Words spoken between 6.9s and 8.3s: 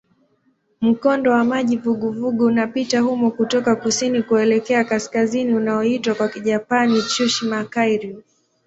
"Tsushima-kairyū".